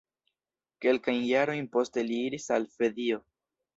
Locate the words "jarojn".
1.33-1.67